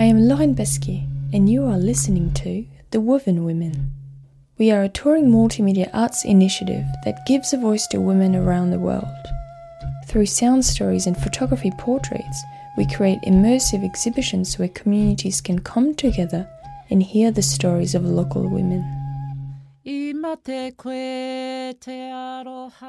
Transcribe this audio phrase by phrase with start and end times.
[0.00, 3.90] I am Loren Pasquier, and you are listening to The Woven Women.
[4.56, 8.78] We are a touring multimedia arts initiative that gives a voice to women around the
[8.78, 9.04] world.
[10.06, 12.44] Through sound stories and photography portraits,
[12.76, 16.48] we create immersive exhibitions where communities can come together
[16.90, 18.84] and hear the stories of local women.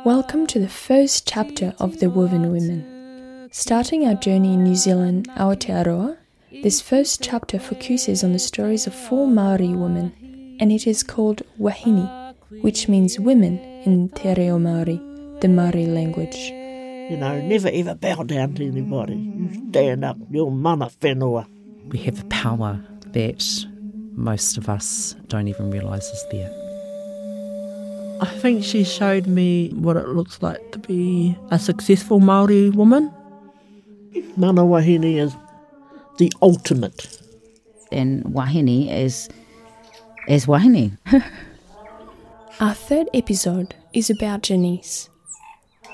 [0.06, 3.50] Welcome to the first chapter of The Woven Women.
[3.52, 6.18] Starting our journey in New Zealand, Aotearoa,
[6.52, 11.44] this first chapter focuses on the stories of four Maori women, and it is called
[11.60, 15.00] Wahine, which means women in Te Reo Maori,
[15.42, 16.36] the Maori language.
[16.36, 19.16] You know, never ever bow down to anybody.
[19.16, 21.48] You stand up, you're mana whenua.
[21.90, 23.66] We have a power that
[24.14, 26.52] most of us don't even realise is there.
[28.22, 33.12] I think she showed me what it looks like to be a successful Maori woman.
[34.36, 35.34] Mana wahine is
[36.20, 37.20] the ultimate.
[37.92, 39.30] And wahine is
[40.28, 41.00] is wahine.
[42.60, 45.10] Our third episode is about Janice.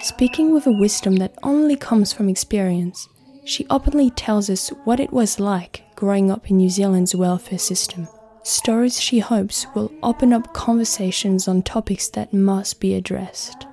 [0.02, 3.08] Speaking with a wisdom that only comes from experience,
[3.46, 8.08] she openly tells us what it was like growing up in New Zealand's welfare system.
[8.44, 13.66] Stories she hopes will open up conversations on topics that must be addressed.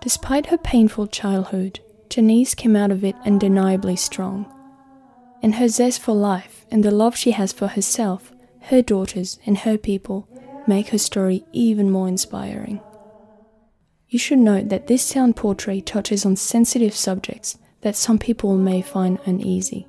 [0.00, 4.55] Despite her painful childhood, Janice came out of it undeniably strong
[5.42, 9.58] and her zest for life and the love she has for herself, her daughters, and
[9.58, 10.28] her people
[10.66, 12.80] make her story even more inspiring.
[14.08, 18.82] You should note that this sound portrait touches on sensitive subjects that some people may
[18.82, 19.86] find uneasy.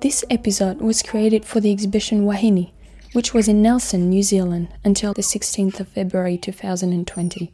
[0.00, 2.72] This episode was created for the exhibition Wahine,
[3.12, 7.52] which was in Nelson, New Zealand until the 16th of February 2020.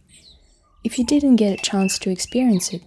[0.85, 2.83] If you didn't get a chance to experience it,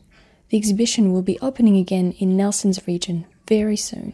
[0.50, 4.13] the exhibition will be opening again in Nelson's region very soon.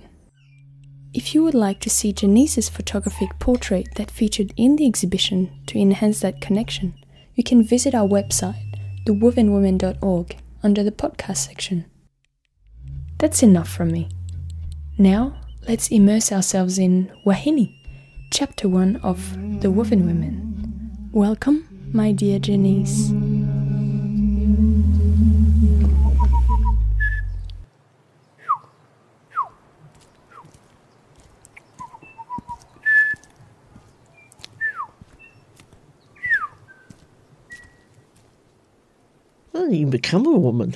[1.14, 5.78] If you would like to see Janice's photographic portrait that featured in the exhibition to
[5.78, 6.96] enhance that connection,
[7.36, 8.74] you can visit our website,
[9.06, 11.86] thewovenwomen.org, under the podcast section.
[13.20, 14.10] That's enough from me.
[14.98, 17.76] Now, let's immerse ourselves in Wahine,
[18.32, 21.10] chapter 1 of The Woven Women.
[21.12, 23.12] Welcome, my dear Janice.
[39.70, 40.76] You become a woman.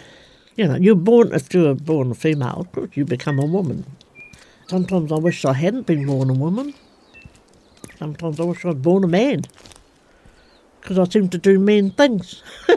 [0.56, 3.86] You know, you're born, if you're born a female, of course you become a woman.
[4.68, 6.74] Sometimes I wish I hadn't been born a woman.
[7.98, 9.44] Sometimes I wish I'd born a man.
[10.80, 12.42] Because I seem to do men things.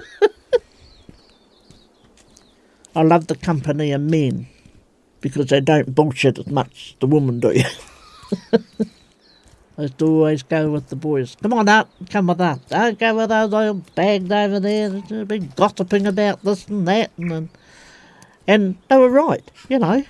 [2.97, 4.47] I love the company of men
[5.21, 7.55] because they don't bullshit as much as the women do.
[9.77, 11.37] To always go with the boys.
[11.43, 12.61] Come on up, come with us.
[12.69, 14.89] Don't go with those old bags over there.
[14.89, 17.11] They've been gossiping about this and that.
[17.19, 17.49] And,
[18.47, 20.05] and they were right, you know.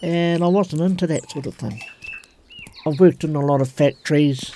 [0.00, 1.82] And I wasn't into that sort of thing.
[2.86, 4.50] I've worked in a lot of factories,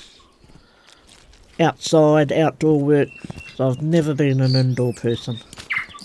[1.59, 3.09] outside, outdoor work.
[3.57, 5.39] So I've never been an indoor person.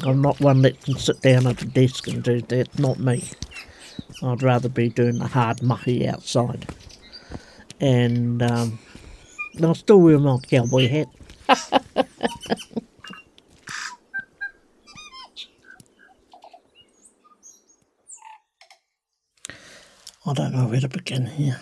[0.03, 2.77] I'm not one that can sit down at a desk and do that.
[2.77, 3.23] Not me.
[4.21, 6.67] I'd rather be doing the hard mucky outside
[7.79, 8.79] and um,
[9.61, 11.07] I still wear my cowboy hat.
[20.27, 21.61] I don't know where to begin here.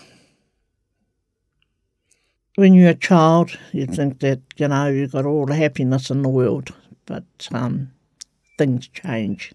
[2.56, 6.22] When you're a child, you think that, you know, you've got all the happiness in
[6.22, 6.74] the world,
[7.06, 7.92] but um,
[8.58, 9.54] things change.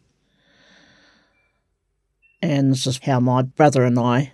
[2.43, 4.33] And this is how my brother and I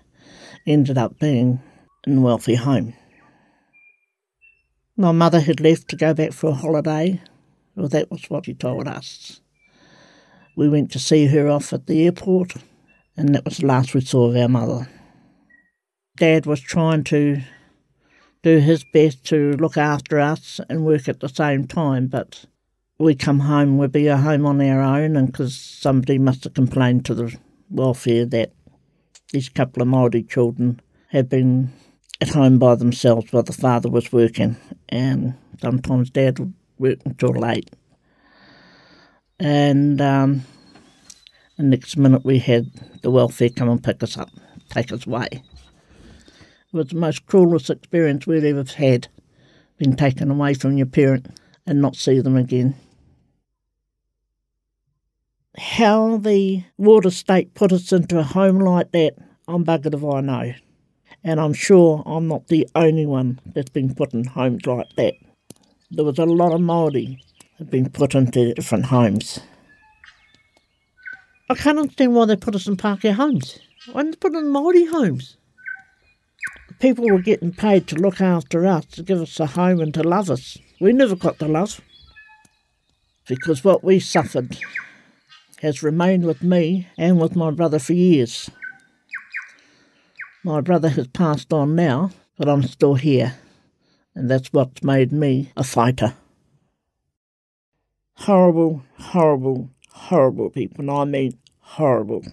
[0.67, 1.61] ended up being
[2.07, 2.95] in wealthy home.
[4.97, 7.21] My mother had left to go back for a holiday.
[7.75, 9.41] Well, that was what she told us.
[10.57, 12.55] We went to see her off at the airport,
[13.17, 14.89] and that was the last we saw of our mother.
[16.17, 17.43] Dad was trying to
[18.43, 22.45] do his best to look after us and work at the same time, but
[22.99, 26.55] we come home, we'd be at home on our own, and because somebody must have
[26.55, 27.37] complained to the
[27.69, 28.53] welfare that
[29.33, 31.73] these couple of Māori children had been
[32.21, 34.57] at home by themselves while the father was working,
[34.89, 37.71] and sometimes dad would work until late.
[39.39, 40.43] And um,
[41.57, 42.71] the next minute we had
[43.03, 44.31] the welfare come and pick us up,
[44.71, 45.29] take us away.
[45.33, 45.43] It
[46.73, 49.09] was the most cruelest experience we'd ever had,
[49.79, 51.27] being taken away from your parent
[51.67, 52.77] and not see them again.
[55.57, 59.15] How the water state put us into a home like that,
[59.47, 60.55] I'm buggered if I know.
[61.25, 65.15] And I'm sure I'm not the only one that's been put in homes like that.
[65.91, 67.19] There was a lot of Māori
[67.59, 69.41] that been put into different homes.
[71.49, 73.59] I can't understand why they put us in Pākehā homes.
[73.91, 75.37] Why didn't they put in Māori homes?
[76.79, 80.03] People were getting paid to look after us, to give us a home and to
[80.03, 80.59] love us.
[80.81, 81.81] We never got the love.
[83.27, 84.59] Because what we suffered
[85.63, 88.51] has remained with me and with my brother for years.
[90.47, 93.39] My brother has passed on now, but I'm still here,
[94.15, 96.17] and that's what's made me a fighter.
[98.17, 102.27] Horrible, horrible, horrible people, and I mean horrible.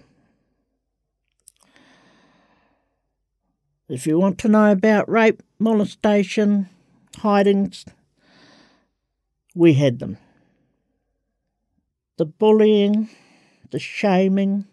[3.88, 6.68] If you want to know about rape, molestation,
[7.16, 7.86] hidings,
[9.54, 10.18] we had them.
[12.18, 13.08] The bullying,
[13.70, 14.66] the shaming,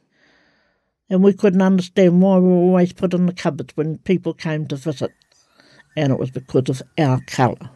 [1.09, 4.67] and we couldn't understand why we were always put in the cupboards when people came
[4.67, 5.11] to visit,
[5.95, 7.69] and it was because of our colour.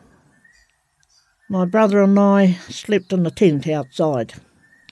[1.50, 4.33] My brother and I slept in a tent outside.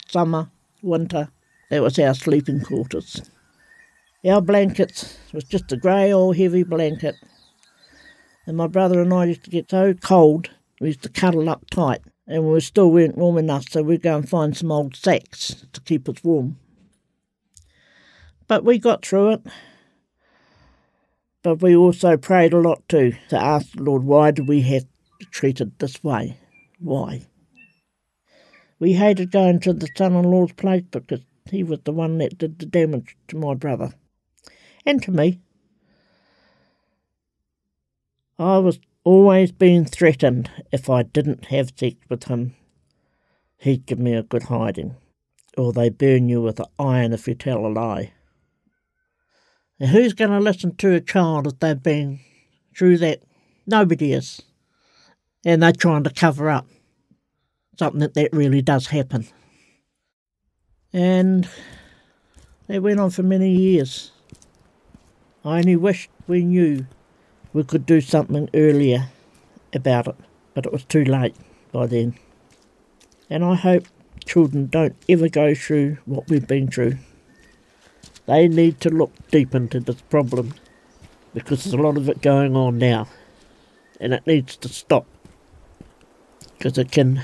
[0.08, 0.50] Summer,
[0.82, 1.30] winter,
[1.70, 3.22] that was our sleeping quarters.
[4.26, 7.16] Our blankets was just a grey old heavy blanket.
[8.46, 10.50] And my brother and I used to get so cold,
[10.80, 12.02] we used to cuddle up tight.
[12.28, 15.82] And we still weren't warm enough, so we'd go and find some old sacks to
[15.82, 16.58] keep us warm.
[18.52, 19.44] But we got through it.
[21.42, 24.84] But we also prayed a lot too, to ask the Lord, why do we have
[25.32, 26.36] treated this way?
[26.78, 27.28] Why?
[28.78, 32.38] We hated going to the son in law's place because he was the one that
[32.38, 33.94] did the damage to my brother
[34.86, 35.40] and to me.
[38.38, 42.56] I was always being threatened if I didn't have sex with him.
[43.60, 44.98] He'd give me a good hiding,
[45.58, 48.12] or they burn you with an iron if you tell a lie.
[49.90, 52.20] Who's going to listen to a child if they've been
[52.78, 53.24] through that?
[53.66, 54.42] Nobody is.
[55.44, 56.68] And they're trying to cover up
[57.80, 59.26] something that, that really does happen.
[60.94, 61.50] And
[62.68, 64.12] it went on for many years.
[65.44, 66.86] I only wished we knew
[67.52, 69.10] we could do something earlier
[69.74, 70.16] about it,
[70.54, 71.36] but it was too late
[71.72, 72.14] by then.
[73.32, 73.88] And I hope
[74.26, 76.98] children don't ever go through what we've been through.
[78.26, 80.54] They need to look deep into this problem
[81.34, 83.08] because there's a lot of it going on now
[84.00, 85.06] and it needs to stop
[86.58, 87.24] because it can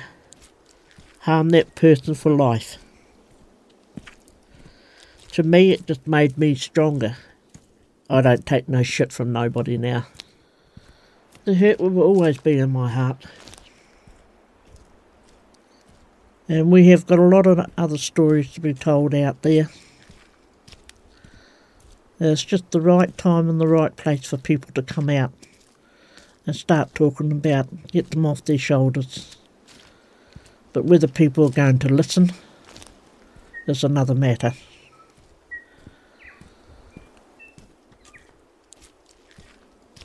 [1.22, 2.78] harm that person for life.
[5.34, 7.18] To me, it just made me stronger
[8.10, 10.08] I don't take no shit from nobody now.
[11.44, 13.26] The hurt will always be in my heart.
[16.48, 19.70] And we have got a lot of other stories to be told out there.
[22.19, 25.31] It's just the right time and the right place for people to come out
[26.48, 29.38] and start talking about, get them off their shoulders.
[30.74, 32.31] But whether people are going to listen
[33.68, 34.54] is another matter.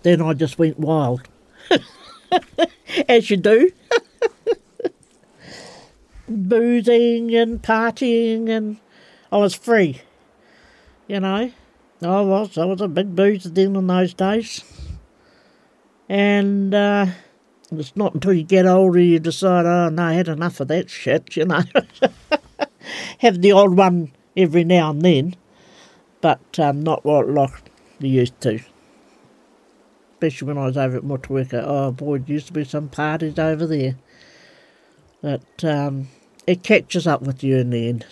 [0.03, 1.23] Then I just went wild.
[3.09, 3.71] As you do.
[6.29, 8.79] Boozing and partying and
[9.31, 10.03] I was free.
[11.07, 11.53] You know.
[12.05, 12.59] I was.
[12.59, 14.65] I was a big boozer then in those days.
[16.09, 17.07] And uh,
[17.71, 20.91] it's not until you get older you decide, oh no, I had enough of that
[20.91, 21.63] shit, you know.
[23.19, 25.37] Have the odd one every now and then,
[26.21, 28.61] but um, not what like you used to
[30.23, 31.65] especially when I was over at Motueka.
[31.67, 33.97] Oh boy, there used to be some parties over there.
[35.21, 36.09] But um,
[36.47, 38.07] it catches up with you in the end.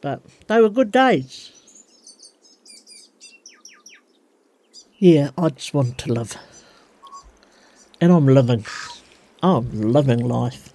[0.00, 1.57] But they were good days.
[5.00, 6.36] Yeah, I just want to live.
[8.00, 8.66] And I'm living.
[9.44, 10.72] I'm living life.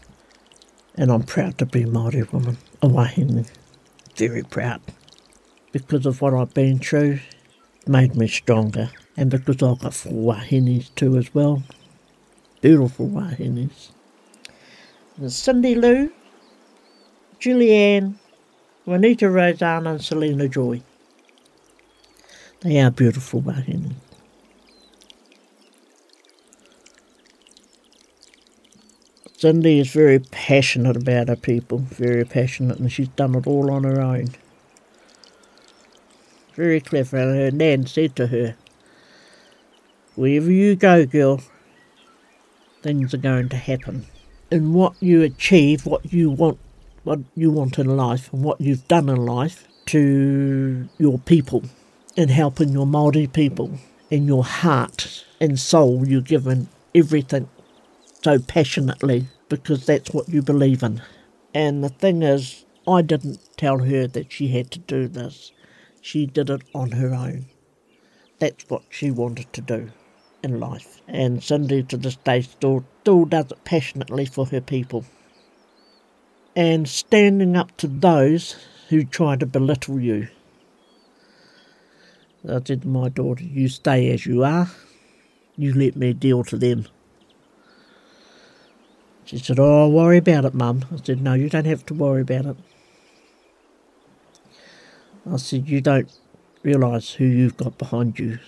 [0.95, 3.45] And I'm proud to be a Māori woman, a wahine.
[4.15, 4.79] Very proud.
[5.73, 7.19] Because of what I've been through,
[7.85, 11.61] made me stronger and because I've got four wahinis too as well.
[12.61, 13.89] Beautiful wahinis.
[15.17, 16.09] There's Cindy Lou,
[17.41, 18.15] Julianne,
[18.85, 20.81] Juanita Rosanna and Selena Joy.
[22.61, 23.95] They are beautiful wahinis.
[29.43, 33.83] Cindy is very passionate about her people, very passionate, and she's done it all on
[33.83, 34.29] her own.
[36.55, 38.55] Very clever, and her nan said to her,
[40.15, 41.41] Wherever you go, girl,
[42.83, 44.05] things are going to happen.
[44.49, 46.57] And what you achieve, what you want,
[47.03, 51.63] what you want in life, and what you've done in life to your people
[52.15, 53.77] in helping your Māori people.
[54.09, 57.49] In your heart and soul, you're given everything
[58.23, 61.01] so passionately because that's what you believe in.
[61.53, 65.51] And the thing is, I didn't tell her that she had to do this.
[66.01, 67.45] She did it on her own.
[68.39, 69.91] That's what she wanted to do
[70.43, 71.01] in life.
[71.07, 75.05] And Cindy to this day still, still does it passionately for her people.
[76.55, 78.55] And standing up to those
[78.89, 80.27] who try to belittle you.
[82.47, 84.69] I said to my daughter, You stay as you are,
[85.57, 86.87] you let me deal to them.
[89.25, 90.85] She said, Oh, I'll worry about it, Mum.
[90.91, 92.57] I said, No, you don't have to worry about it.
[95.29, 96.11] I said, You don't
[96.63, 98.39] realise who you've got behind you.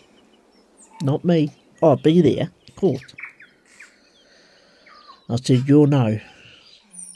[1.01, 1.51] Not me.
[1.81, 3.03] I'll be there, of course.
[5.29, 6.19] I said, You'll know.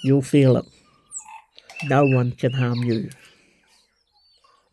[0.03, 0.65] You'll feel it.
[1.85, 3.09] No one can harm you.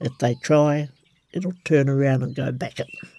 [0.00, 0.88] If they try,
[1.32, 3.10] it'll turn around and go back at them.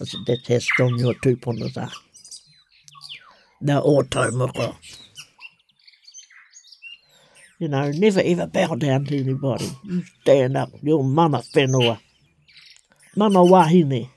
[0.00, 1.92] I said, That's how strong your tūponas are.
[3.64, 4.74] No automoko.
[7.60, 9.70] You know, never ever bow down to anybody.
[9.84, 10.70] You stand up.
[10.82, 12.00] You're mana whenua.
[13.14, 14.08] Mana wahine.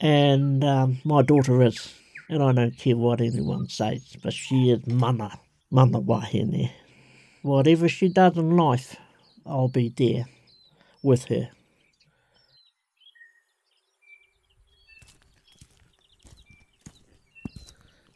[0.00, 1.92] And um, my daughter is.
[2.30, 5.38] And I don't care what anyone says, but she is mana.
[5.70, 6.70] Mana wahine.
[7.42, 8.96] Whatever she does in life,
[9.44, 10.24] I'll be there
[11.02, 11.50] with her.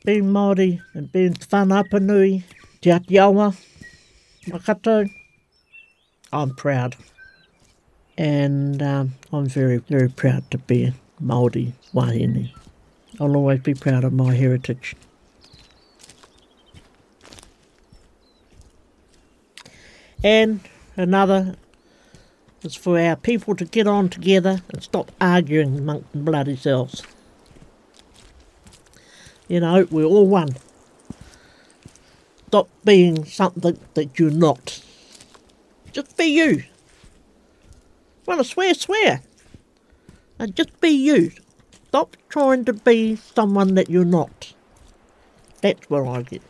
[0.05, 2.43] Being Māori and being Whānau-ā-Apanui,
[2.81, 3.55] Te Āti Awa,
[4.47, 5.09] makato,
[6.33, 6.97] I'm proud.
[8.19, 10.93] And um, I'm very, very proud to be
[11.23, 12.51] Māori wahine.
[13.21, 14.97] I'll always be proud of my heritage.
[20.25, 20.61] And
[20.97, 21.57] another
[22.63, 27.03] is for our people to get on together and stop arguing amongst bloody selves.
[29.53, 30.57] You know, we're all one.
[32.47, 34.83] Stop being something that you're not.
[35.93, 36.65] Just be you.
[38.25, 39.21] Want to swear, swear.
[40.39, 41.33] And just be you.
[41.89, 44.55] Stop trying to be someone that you're not.
[45.61, 46.41] That's where I get.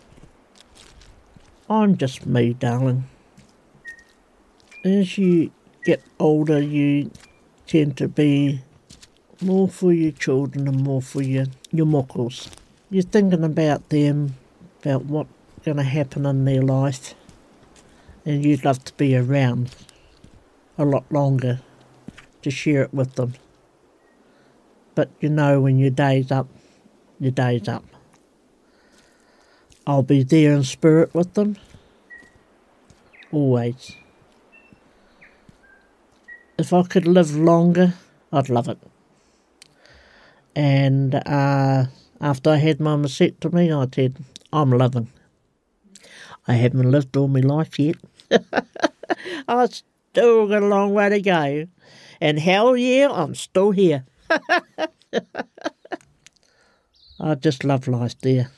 [1.68, 3.08] I'm just me, darling.
[4.84, 5.50] As you
[5.84, 7.10] get older, you
[7.66, 8.60] tend to be
[9.40, 12.48] more for your children and more for your, your mockles
[12.92, 14.34] you're thinking about them,
[14.82, 15.30] about what's
[15.64, 17.14] going to happen in their life,
[18.26, 19.74] and you'd love to be around
[20.76, 21.60] a lot longer
[22.42, 23.32] to share it with them.
[24.94, 26.48] But you know, when your day's up,
[27.18, 27.84] your day's up.
[29.86, 31.56] I'll be there in spirit with them,
[33.32, 33.96] always.
[36.58, 37.94] If I could live longer,
[38.30, 38.78] I'd love it.
[40.54, 41.86] And uh,
[42.22, 44.16] after I had my mastectomy, I said,
[44.52, 45.10] I'm living.
[46.46, 47.96] I haven't lived all my life yet.
[49.48, 51.66] I still got a long way to go.
[52.20, 54.04] And hell yeah, I'm still here.
[57.20, 58.50] I just love life there.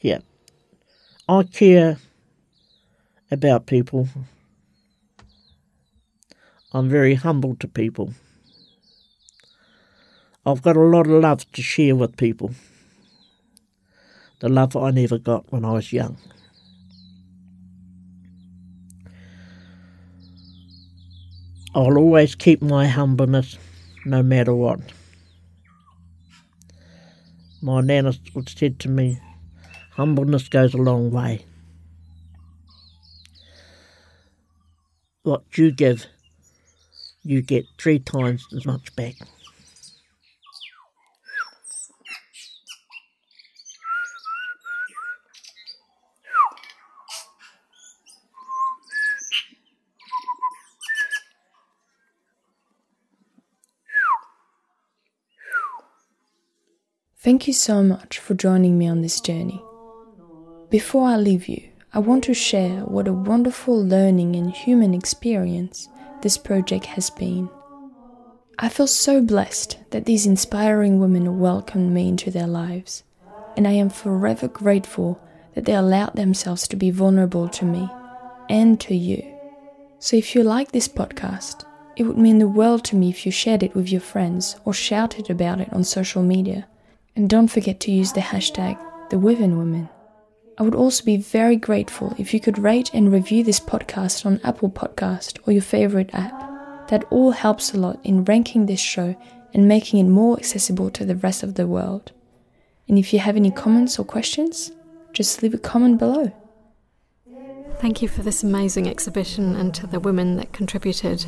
[0.00, 0.20] Yeah.
[1.28, 1.98] I care
[3.30, 4.08] about people.
[6.72, 8.14] I'm very humble to people.
[10.48, 12.52] I've got a lot of love to share with people.
[14.40, 16.16] The love I never got when I was young.
[21.74, 23.58] I'll always keep my humbleness
[24.06, 24.80] no matter what.
[27.60, 28.14] My nana
[28.46, 29.20] said to me,
[29.92, 31.44] humbleness goes a long way.
[35.24, 36.06] What you give,
[37.22, 39.16] you get three times as much back.
[57.28, 59.62] Thank you so much for joining me on this journey.
[60.70, 65.90] Before I leave you, I want to share what a wonderful learning and human experience
[66.22, 67.50] this project has been.
[68.58, 73.02] I feel so blessed that these inspiring women welcomed me into their lives,
[73.58, 75.20] and I am forever grateful
[75.54, 77.90] that they allowed themselves to be vulnerable to me
[78.48, 79.22] and to you.
[79.98, 83.32] So if you like this podcast, it would mean the world to me if you
[83.32, 86.66] shared it with your friends or shouted about it on social media.
[87.18, 88.78] And don't forget to use the hashtag
[89.10, 89.88] the Woven Women.
[90.56, 94.40] I would also be very grateful if you could rate and review this podcast on
[94.44, 96.88] Apple Podcast or your favorite app.
[96.90, 99.16] That all helps a lot in ranking this show
[99.52, 102.12] and making it more accessible to the rest of the world.
[102.86, 104.70] And if you have any comments or questions,
[105.12, 106.32] just leave a comment below.
[107.80, 111.26] Thank you for this amazing exhibition and to the women that contributed.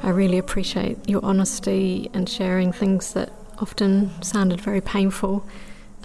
[0.00, 5.46] I really appreciate your honesty and sharing things that often sounded very painful.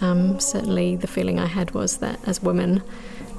[0.00, 2.82] Um, certainly, the feeling I had was that as women,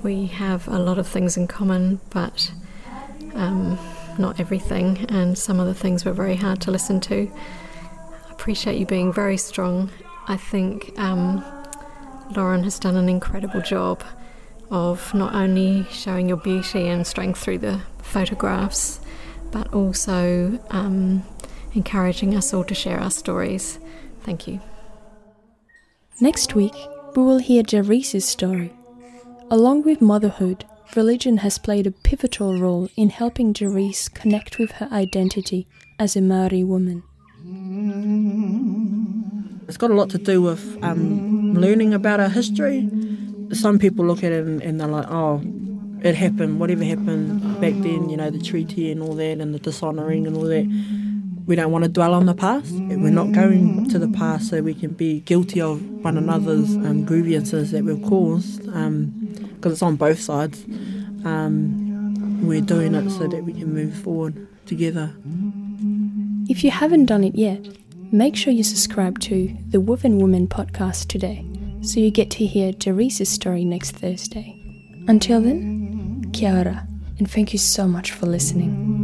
[0.03, 2.51] we have a lot of things in common, but
[3.34, 3.77] um,
[4.18, 7.32] not everything, and some of the things were very hard to listen to.
[8.27, 9.89] I appreciate you being very strong.
[10.27, 11.44] I think um,
[12.36, 14.03] Loren has done an incredible job
[14.70, 19.00] of not only showing your beauty and strength through the photographs,
[19.51, 21.24] but also um,
[21.74, 23.80] encouraging us all to share our stories.
[24.24, 24.60] Thank you.
[26.20, 26.75] Next week,
[27.16, 28.72] we will hear Jahreece's story.
[29.50, 34.88] Along with motherhood, religion has played a pivotal role in helping Jerice connect with her
[34.92, 37.04] identity as a Maori woman.
[39.68, 42.90] It's got a lot to do with um, learning about our history.
[43.54, 45.42] Some people look at it and, and they're like, oh,
[46.04, 49.60] it happened, whatever happened back then, you know, the treaty and all that, and the
[49.60, 50.66] dishonouring and all that.
[51.46, 52.72] We don't want to dwell on the past.
[52.72, 57.04] We're not going to the past so we can be guilty of one another's um,
[57.04, 60.64] grievances that we've caused, because um, it's on both sides.
[61.26, 65.14] Um, we're doing it so that we can move forward together.
[66.50, 67.66] If you haven't done it yet,
[68.12, 71.46] make sure you subscribe to the Woven Women podcast today
[71.82, 74.58] so you get to hear Jahreece's story next Thursday.
[75.08, 79.00] Until then, kia ora, and thank you so much for listening.